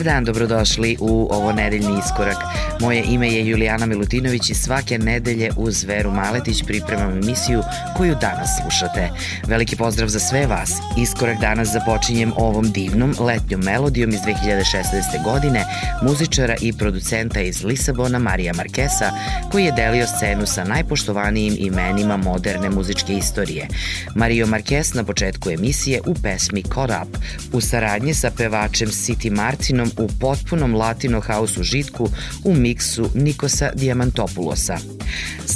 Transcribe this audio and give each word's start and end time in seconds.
Dobar 0.00 0.12
dan, 0.12 0.24
dobrodošli 0.24 0.96
u 1.00 1.28
ovo 1.30 1.52
nedeljni 1.52 1.98
iskorak. 2.06 2.36
Moje 2.80 3.04
ime 3.06 3.28
je 3.28 3.46
Julijana 3.46 3.86
Milutinović 3.86 4.50
i 4.50 4.54
svake 4.54 4.98
nedelje 4.98 5.50
uz 5.56 5.84
Veru 5.84 6.10
Maletić 6.10 6.62
pripremam 6.66 7.12
emisiju 7.12 7.62
koju 7.96 8.14
danas 8.20 8.48
slušate. 8.62 9.10
Veliki 9.46 9.76
pozdrav 9.76 10.08
za 10.08 10.18
sve 10.18 10.46
vas. 10.46 10.72
Iskorak 10.98 11.40
danas 11.40 11.68
započinjem 11.68 12.32
ovom 12.36 12.70
divnom 12.70 13.14
letnjom 13.18 13.60
melodijom 13.60 14.10
iz 14.10 14.20
2016. 14.20 15.24
godine 15.24 15.64
muzičara 16.02 16.54
i 16.60 16.72
producenta 16.72 17.40
iz 17.40 17.64
Lisabona 17.64 18.18
Marija 18.18 18.52
Markesa 18.52 19.10
koji 19.50 19.64
je 19.64 19.72
delio 19.72 20.06
scenu 20.06 20.46
sa 20.46 20.64
najpoštovanijim 20.64 21.54
imenima 21.58 22.16
moderne 22.16 22.70
muzičke 22.70 23.14
istorije. 23.14 23.68
Mario 24.14 24.46
Marques 24.46 24.94
na 24.94 25.04
početku 25.04 25.50
emisije 25.50 26.00
u 26.06 26.14
pesmi 26.22 26.62
Caught 26.62 26.92
Up 27.02 27.18
u 27.52 27.60
saradnji 27.60 28.14
sa 28.14 28.30
pevačem 28.36 28.88
City 28.88 29.30
Martinom 29.30 29.90
u 29.98 30.08
potpunom 30.20 30.74
latino 30.74 31.20
house 31.20 31.60
užitku 31.60 32.08
u 32.44 32.54
miksu 32.54 33.10
Nikosa 33.14 33.70
Diamantopulosa. 33.74 34.78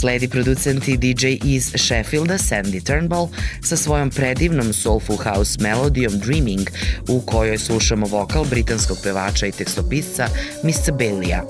Sledi 0.00 0.28
producent 0.28 0.88
i 0.88 0.96
DJ 0.96 1.26
iz 1.44 1.72
Sheffielda 1.76 2.34
Sandy 2.38 2.80
Turnbull 2.86 3.28
sa 3.62 3.76
svojom 3.76 4.10
predivnom 4.10 4.72
soulful 4.72 5.16
house 5.16 5.58
melodijom 5.60 6.18
Dreaming 6.18 6.70
u 7.08 7.20
kojoj 7.20 7.58
slušamo 7.58 8.06
vokal 8.06 8.44
britanskog 8.44 8.98
pevača 9.02 9.46
i 9.46 9.52
tekstopisca 9.52 10.28
Mr. 10.62 10.92
Baileya. 10.98 11.42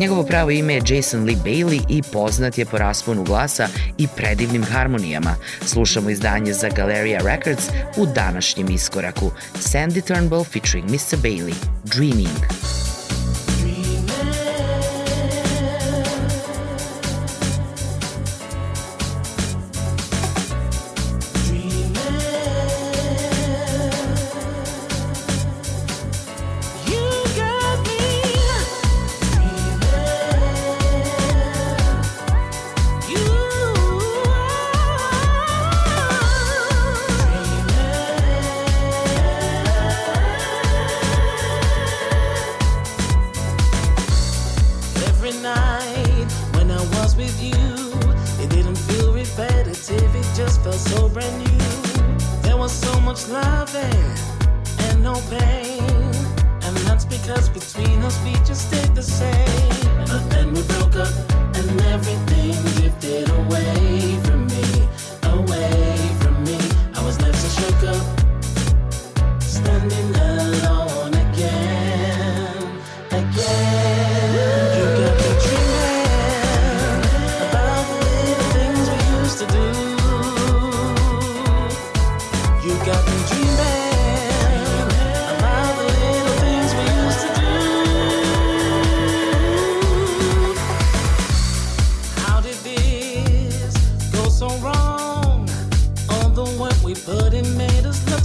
Njegovo 0.00 0.22
pravo 0.22 0.50
ime 0.50 0.74
je 0.74 0.82
Jason 0.86 1.24
Lee 1.24 1.36
Bailey 1.44 1.80
i 1.88 2.02
poznat 2.12 2.58
je 2.58 2.64
po 2.64 2.78
rasponu 2.78 3.24
glasa 3.24 3.68
i 3.98 4.08
predivnim 4.16 4.64
harmonijama. 4.64 5.36
Slušamo 5.66 6.10
izdanje 6.10 6.52
za 6.52 6.68
Galeria 6.68 7.20
Records 7.24 7.68
u 7.96 8.06
današnjem 8.06 8.70
iskoraku. 8.70 9.30
Sandy 9.54 10.06
Turnbull 10.06 10.44
featuring 10.44 10.90
Mr. 10.90 11.16
Bailey, 11.22 11.54
Dreaming. 11.84 12.91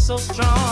so 0.08 0.16
strong. 0.16 0.67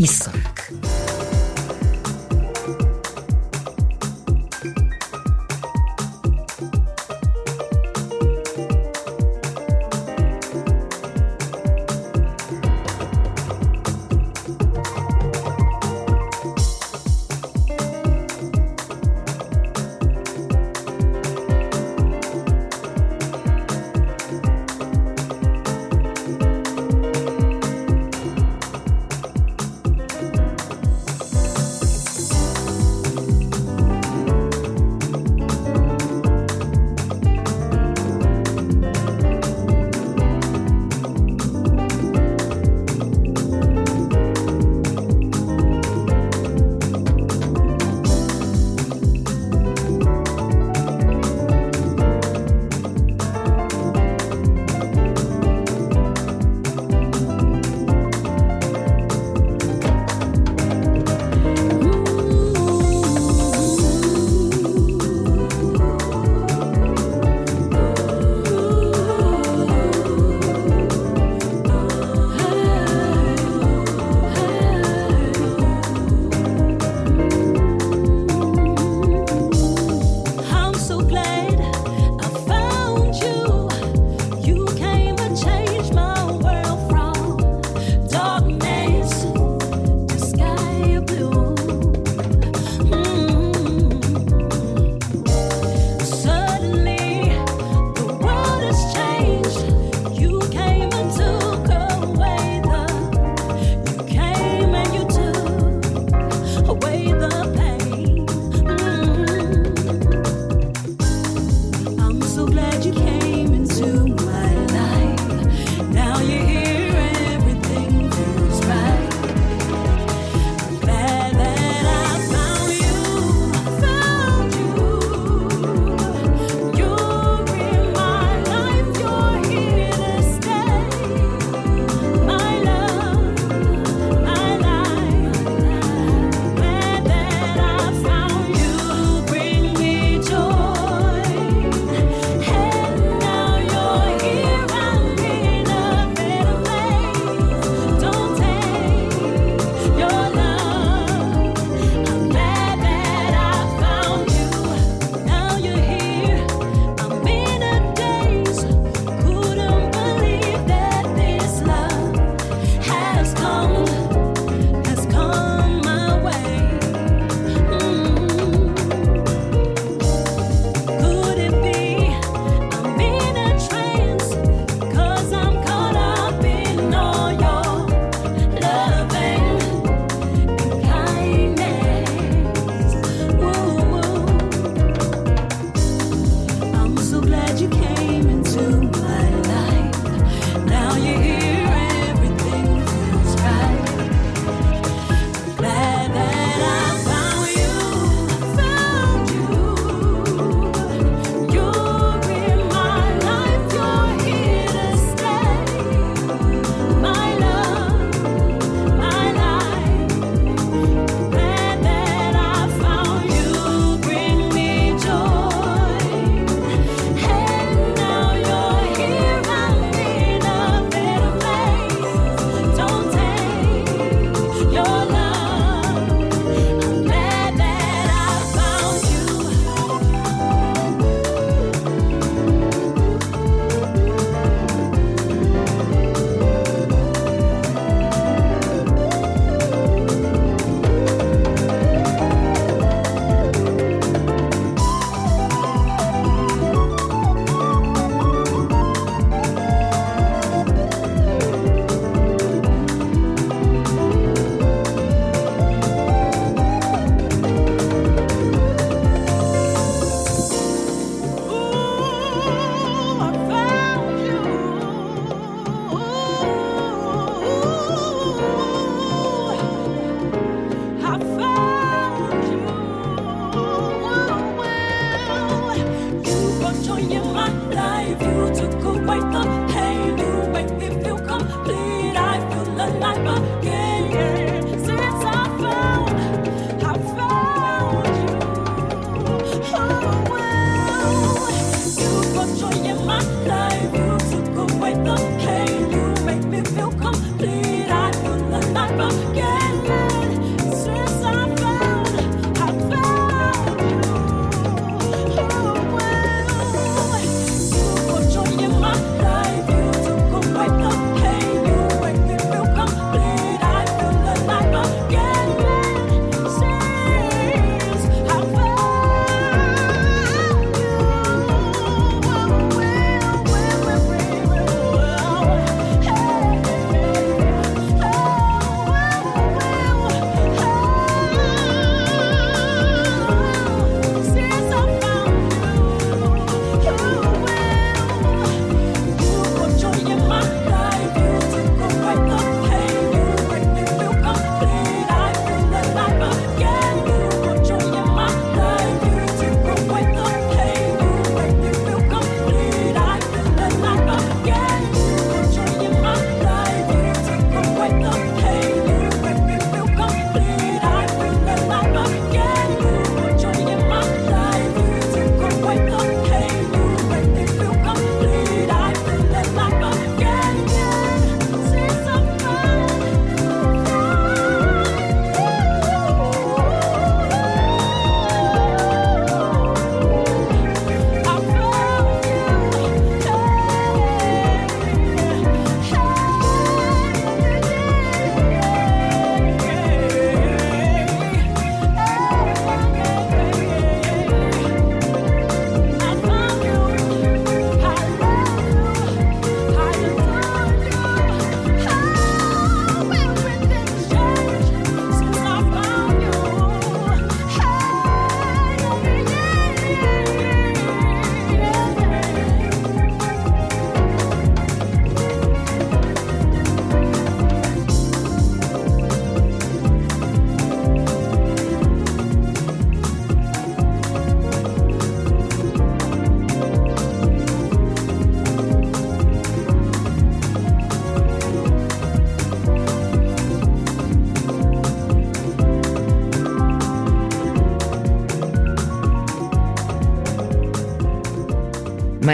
Iskorak. 0.00 0.39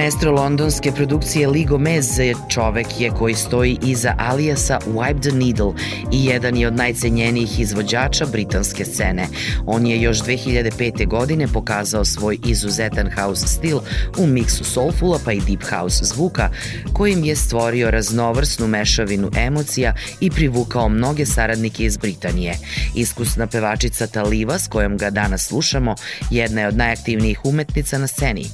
Maestro 0.07 0.33
londonske 0.33 0.92
produkcije 0.92 1.49
Ligo 1.49 1.79
Mez 1.79 2.09
čovek 2.49 2.87
je 3.01 3.11
koji 3.11 3.35
stoji 3.35 3.79
iza 3.83 4.14
alijasa 4.19 4.79
Wipe 4.87 5.21
the 5.21 5.31
Needle 5.33 5.73
i 6.12 6.25
jedan 6.25 6.57
je 6.57 6.66
od 6.66 6.77
najcenjenijih 6.77 7.61
izvođača 7.61 8.27
britanske 8.27 8.85
scene. 8.85 9.27
On 9.66 9.87
je 9.87 10.01
još 10.01 10.19
2005. 10.23 11.09
godine 11.09 11.49
pokazao 11.49 12.05
svoj 12.05 12.38
izuzetan 12.45 13.11
house 13.16 13.47
stil 13.47 13.79
u 14.19 14.27
miksu 14.27 14.64
soulfula 14.64 15.19
pa 15.25 15.33
i 15.33 15.40
deep 15.40 15.62
house 15.71 16.05
zvuka, 16.05 16.51
kojim 16.97 17.25
je 17.25 17.37
stvorio 17.37 17.91
raznovrsnu 17.91 18.67
mešavinu 18.67 19.31
emocija 19.37 19.95
i 20.21 20.31
privukao 20.31 20.89
mnoge 20.89 21.27
saradnike 21.27 21.85
iz 21.85 21.97
Britanije. 21.97 22.59
Iskusna 22.95 23.47
pevačica 23.47 24.07
Taliva, 24.07 24.59
s 24.59 24.69
kojom 24.69 24.97
ga 24.97 25.11
danas 25.11 25.47
slušamo, 25.47 25.95
jedna 26.31 26.61
je 26.61 26.69
od 26.69 26.77
najaktivnijih 26.77 27.45
umetnica 27.45 27.99
na 27.99 28.07
sceni. 28.07 28.47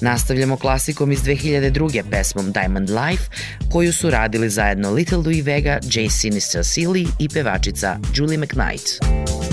Nastavljamo 0.00 0.56
klasikom 0.56 1.12
iz 1.12 1.22
2002. 1.22 2.02
pesmom 2.10 2.52
Diamond 2.52 2.90
Life, 2.90 3.24
koju 3.72 3.92
su 3.92 4.10
radili 4.10 4.50
zajedno 4.50 4.90
Little 4.90 5.18
Louis 5.18 5.44
Vega, 5.44 5.78
Jay 5.82 6.10
Sinister 6.10 6.60
Silly 6.60 7.08
i 7.18 7.28
pevačica 7.28 7.98
Julie 8.14 8.38
McKnight. 8.38 9.45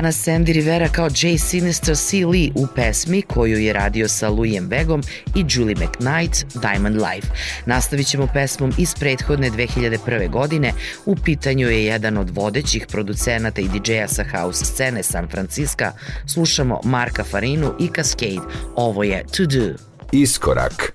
Danas 0.00 0.26
Sandy 0.26 0.52
Rivera 0.52 0.88
kao 0.88 1.08
Jay 1.08 1.38
Sinister 1.38 1.96
C. 1.96 2.26
Lee 2.26 2.50
u 2.54 2.66
pesmi 2.74 3.22
koju 3.22 3.58
je 3.58 3.72
radio 3.72 4.08
sa 4.08 4.28
Louisem 4.28 4.68
Begom 4.68 5.02
i 5.34 5.44
Julie 5.48 5.76
McKnight 5.76 6.46
Diamond 6.54 6.96
Life. 6.96 7.28
Nastavit 7.66 8.06
ćemo 8.06 8.28
pesmom 8.34 8.72
iz 8.78 8.94
prethodne 8.94 9.50
2001. 9.50 10.30
godine. 10.30 10.72
U 11.06 11.16
pitanju 11.16 11.68
je 11.68 11.84
jedan 11.84 12.18
od 12.18 12.30
vodećih 12.30 12.86
producenata 12.86 13.60
i 13.60 13.68
DJ-a 13.68 14.08
sa 14.08 14.24
house 14.32 14.64
scene 14.64 15.02
San 15.02 15.28
Francisco. 15.28 15.84
Slušamo 16.26 16.80
Marka 16.84 17.24
Farinu 17.24 17.74
i 17.80 17.88
Cascade. 17.96 18.54
Ovo 18.76 19.02
je 19.02 19.24
To 19.36 19.46
Do. 19.46 19.74
Iskorak. 20.12 20.92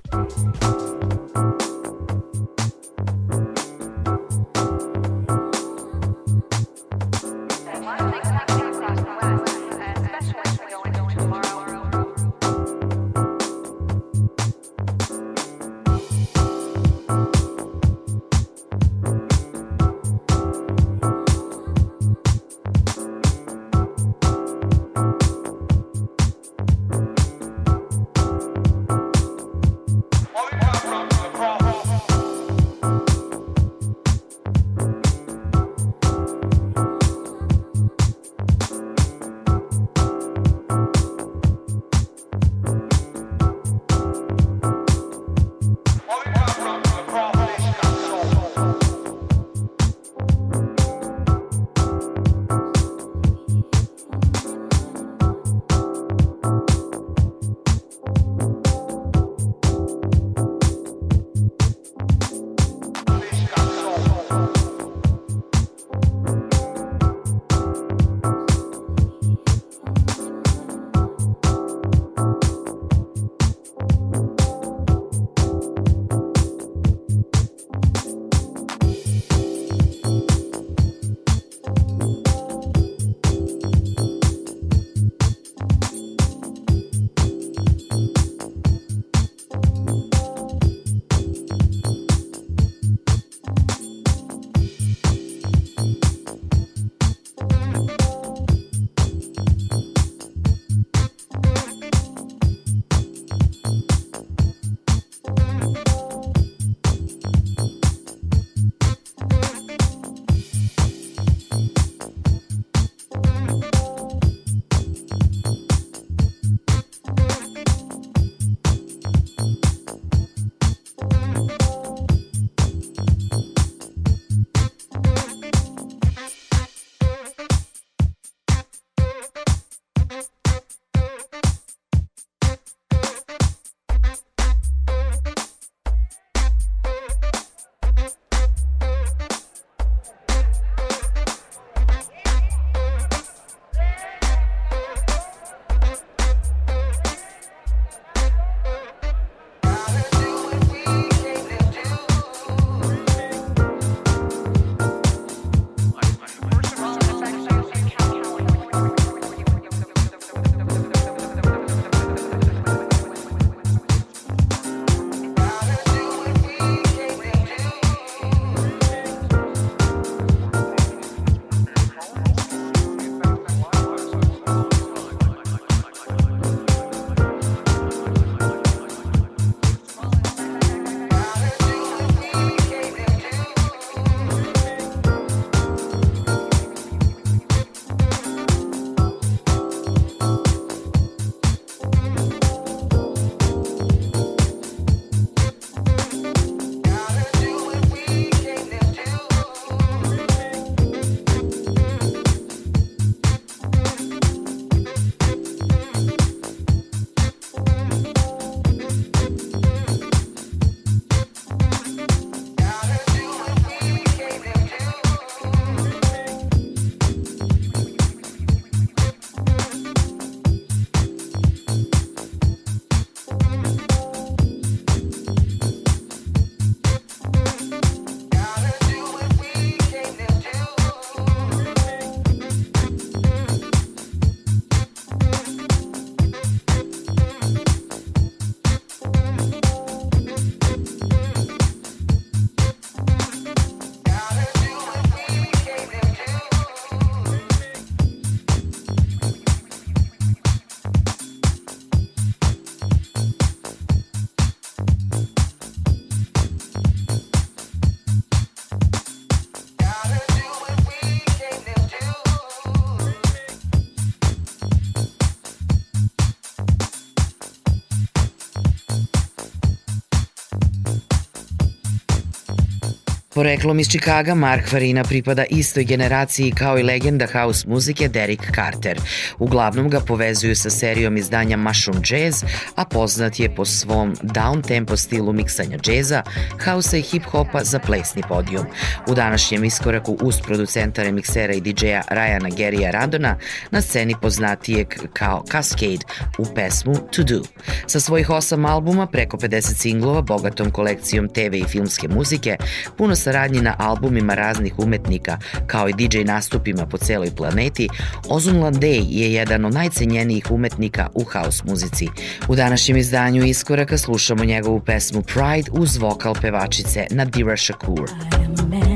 Poreklom 273.36 273.80
iz 273.80 273.90
Čikaga, 273.90 274.36
Mark 274.36 274.70
Farina 274.70 275.04
pripada 275.04 275.44
istoj 275.50 275.84
generaciji 275.84 276.52
kao 276.52 276.80
i 276.80 276.84
legenda 276.84 277.28
house 277.34 277.68
muzike 277.68 278.08
Derek 278.08 278.40
Carter. 278.56 279.00
Uglavnom 279.40 279.90
ga 279.90 280.00
povezuju 280.00 280.56
sa 280.56 280.70
serijom 280.70 281.18
izdanja 281.18 281.58
Mushroom 281.58 282.02
Jazz, 282.10 282.44
a 282.76 282.86
poznat 282.86 283.40
je 283.40 283.56
po 283.56 283.66
svom 283.66 284.16
down-tempo 284.22 284.98
stilu 284.98 285.34
miksanja 285.34 285.78
džeza, 285.78 286.22
hausa 286.60 286.98
i 286.98 287.02
hip-hopa 287.02 287.64
za 287.64 287.80
plesni 287.80 288.22
podijum. 288.30 288.66
U 289.08 289.14
današnjem 289.14 289.64
iskoraku 289.64 290.18
uz 290.22 290.42
producenta 290.42 291.04
remiksera 291.04 291.54
i 291.54 291.62
DJ-a 291.62 292.02
Ryana 292.12 292.56
Gerija 292.56 292.92
Radona 292.92 293.38
na 293.72 293.82
sceni 293.82 294.16
poznatijeg 294.22 294.88
kao 295.14 295.44
Cascade 295.52 296.06
u 296.38 296.46
pesmu 296.56 296.94
To 297.12 297.24
Do. 297.24 297.42
Sa 297.88 298.00
svojih 298.00 298.30
osam 298.30 298.66
albuma, 298.66 299.08
preko 299.08 299.38
50 299.38 299.62
singlova, 299.62 300.22
bogatom 300.22 300.72
kolekcijom 300.72 301.28
TV 301.28 301.56
i 301.56 301.68
filmske 301.68 302.08
muzike, 302.08 302.58
puno 302.98 303.16
saradnji 303.26 303.62
na 303.62 303.76
albumima 303.78 304.34
raznih 304.36 304.80
umetnika, 304.80 305.38
kao 305.68 305.90
i 305.90 305.94
DJ 305.94 306.24
nastupima 306.24 306.86
po 306.86 306.98
celoj 306.98 307.32
planeti, 307.36 307.90
Ozun 308.30 308.60
Landej 308.60 309.04
je 309.10 309.34
jedan 309.34 309.66
od 309.66 309.74
najcenjenijih 309.74 310.52
umetnika 310.52 311.08
u 311.14 311.24
house 311.24 311.64
muzici. 311.66 312.08
U 312.48 312.56
današnjem 312.56 312.98
izdanju 312.98 313.44
Iskoraka 313.44 313.98
slušamo 313.98 314.46
njegovu 314.46 314.80
pesmu 314.80 315.22
Pride 315.22 315.72
uz 315.72 315.98
vokal 315.98 316.34
pevačice 316.42 317.08
Nadira 317.10 317.58
Shakur. 317.58 318.10
I 318.10 318.46
am 318.46 318.56
a 318.60 318.64
man. 318.64 318.95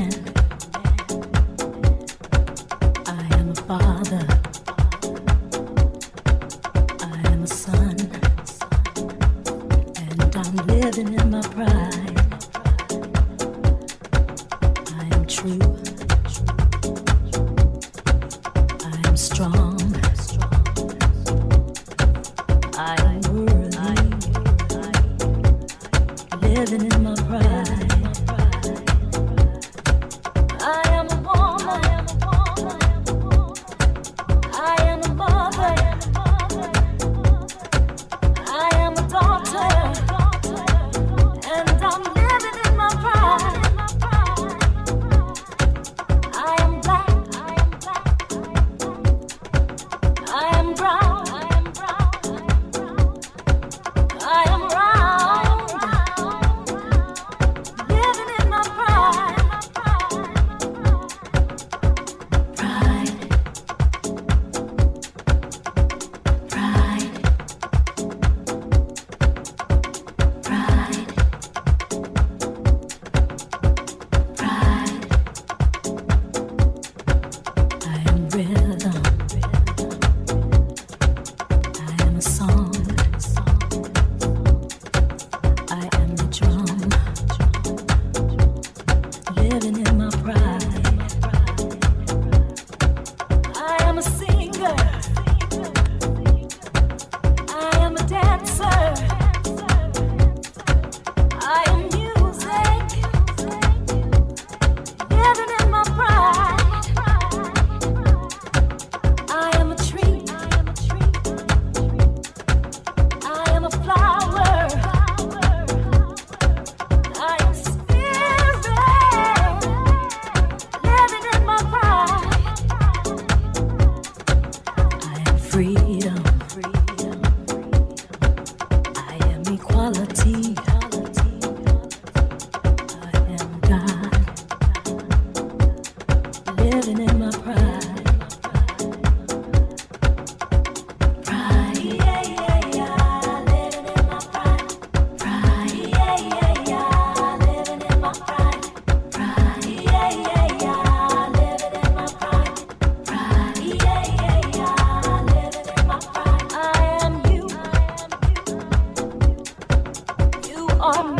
on 160.80 161.19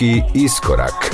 Muzički 0.00 0.22
iskorak. 0.34 1.09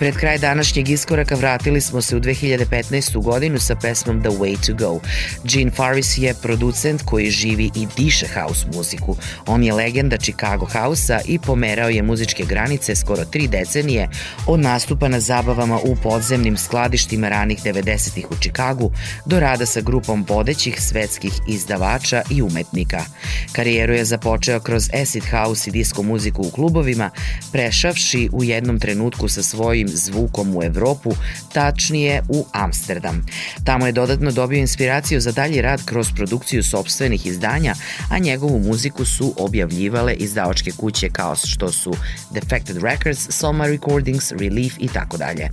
Pred 0.00 0.16
kraj 0.16 0.38
današnjeg 0.38 0.88
iskoraka 0.88 1.34
vratili 1.34 1.80
smo 1.80 2.02
se 2.02 2.16
u 2.16 2.20
2015. 2.20 3.22
godinu 3.22 3.58
sa 3.58 3.74
pesmom 3.74 4.20
The 4.20 4.30
Way 4.30 4.66
to 4.66 4.74
Go. 4.74 5.00
Gene 5.44 5.70
Farris 5.70 6.18
je 6.18 6.34
producent 6.34 7.02
koji 7.02 7.30
živi 7.30 7.70
i 7.74 7.86
diše 7.96 8.26
house 8.34 8.66
muziku. 8.74 9.16
On 9.46 9.64
je 9.64 9.72
legenda 9.72 10.16
Chicago 10.16 10.66
House-a 10.66 11.20
i 11.24 11.38
pomerao 11.38 11.88
je 11.88 12.02
muzičke 12.02 12.44
granice 12.44 12.96
skoro 12.96 13.24
tri 13.24 13.48
decenije 13.48 14.08
od 14.46 14.60
nastupa 14.60 15.08
na 15.08 15.20
zabavama 15.20 15.78
u 15.78 15.96
podzemnim 15.96 16.56
skladištima 16.56 17.28
ranih 17.28 17.58
90-ih 17.64 18.30
u 18.30 18.34
Chicagu 18.40 18.92
do 19.26 19.40
rada 19.40 19.66
sa 19.66 19.80
grupom 19.80 20.26
vodećih 20.28 20.82
svetskih 20.82 21.32
izdavača 21.48 22.22
i 22.30 22.42
umetnika. 22.42 23.04
Karijeru 23.52 23.94
je 23.94 24.04
započeo 24.04 24.60
kroz 24.60 24.90
acid 25.02 25.24
house 25.30 25.70
i 25.70 25.72
disco 25.72 26.02
muziku 26.02 26.42
u 26.42 26.50
klubovima, 26.50 27.10
prešavši 27.52 28.28
u 28.32 28.44
jednom 28.44 28.80
trenutku 28.80 29.28
sa 29.28 29.42
svojim 29.42 29.89
zvukom 29.94 30.56
u 30.56 30.62
Evropu, 30.62 31.10
tačnije 31.52 32.22
u 32.28 32.46
Amsterdam. 32.52 33.26
Tamo 33.64 33.86
je 33.86 33.92
dodatno 33.92 34.32
dobio 34.32 34.58
inspiraciju 34.58 35.20
za 35.20 35.32
dalji 35.32 35.62
rad 35.62 35.84
kroz 35.84 36.12
produkciju 36.16 36.62
sobstvenih 36.62 37.26
izdanja, 37.26 37.74
a 38.10 38.18
njegovu 38.18 38.58
muziku 38.58 39.04
su 39.04 39.34
objavljivale 39.38 40.14
izdavačke 40.14 40.70
kuće 40.70 41.08
kao 41.08 41.36
što 41.36 41.72
su 41.72 41.94
Defected 42.30 42.76
Records, 42.82 43.26
Soma 43.30 43.66
Recordings, 43.66 44.32
Relief 44.32 44.74
i 44.78 44.88
tako 44.88 45.16
dalje. 45.16 45.48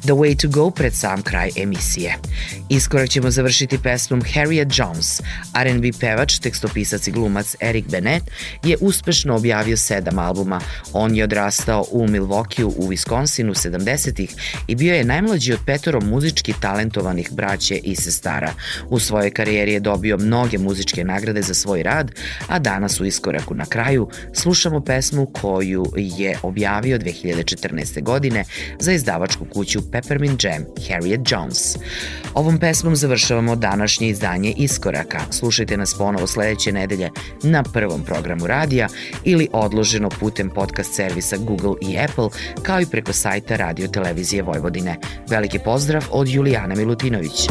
The 0.00 0.12
Way 0.12 0.36
to 0.36 0.48
Go 0.48 0.70
pred 0.70 0.94
sam 0.94 1.22
kraj 1.22 1.50
emisije. 1.56 2.16
Iskorak 2.68 3.08
ćemo 3.08 3.30
završiti 3.30 3.78
pesmom 3.78 4.22
Harriet 4.34 4.68
Jones. 4.78 5.20
R&B 5.54 5.90
pevač, 6.00 6.38
tekstopisac 6.38 7.06
i 7.06 7.12
glumac 7.12 7.56
Eric 7.60 7.86
Bennett 7.90 8.30
je 8.64 8.76
uspešno 8.80 9.36
objavio 9.36 9.76
sedam 9.76 10.18
albuma. 10.18 10.60
On 10.92 11.16
je 11.16 11.24
odrastao 11.24 11.84
u 11.90 12.08
Milwaukee 12.08 12.64
u 12.64 12.88
Wisconsinu 12.88 13.54
70-ih 13.72 14.34
i 14.66 14.74
bio 14.74 14.94
je 14.94 15.04
najmlađi 15.04 15.52
od 15.52 15.60
petoro 15.66 16.00
muzički 16.00 16.54
talentovanih 16.60 17.32
braće 17.32 17.76
i 17.76 17.96
sestara. 17.96 18.52
U 18.88 18.98
svojoj 18.98 19.30
karijeri 19.30 19.72
je 19.72 19.80
dobio 19.80 20.16
mnoge 20.16 20.58
muzičke 20.58 21.04
nagrade 21.04 21.42
za 21.42 21.54
svoj 21.54 21.82
rad, 21.82 22.10
a 22.48 22.58
danas 22.58 23.00
u 23.00 23.04
iskoraku 23.04 23.54
na 23.54 23.64
kraju 23.64 24.08
slušamo 24.34 24.80
pesmu 24.80 25.26
koju 25.26 25.84
je 25.96 26.38
objavio 26.42 26.98
2014. 26.98 28.02
godine 28.02 28.44
za 28.78 28.92
izdavačku 28.92 29.44
kuću 29.44 29.90
Peppermint 29.90 30.44
Jam, 30.44 30.64
Harriet 30.88 31.20
Jones. 31.30 31.76
Ovom 32.34 32.58
pesmom 32.58 32.96
završavamo 32.96 33.56
današnje 33.56 34.08
izdanje 34.08 34.54
Iskoraka. 34.56 35.20
Slušajte 35.30 35.76
nas 35.76 35.94
ponovo 35.98 36.26
sledeće 36.26 36.72
nedelje 36.72 37.10
na 37.42 37.62
prvom 37.62 38.02
programu 38.04 38.46
radija 38.46 38.88
ili 39.24 39.48
odloženo 39.52 40.08
putem 40.08 40.50
podcast 40.50 40.94
servisa 40.94 41.36
Google 41.36 41.74
i 41.80 41.98
Apple, 41.98 42.28
kao 42.62 42.80
i 42.80 42.86
preko 42.86 43.12
sajta 43.12 43.56
Radio 43.62 43.88
Televizije 43.88 44.42
Vojvodine. 44.42 44.96
Veliki 45.28 45.58
pozdrav 45.58 46.04
od 46.10 46.28
Julijana 46.28 46.74
Milutinović. 46.74 47.48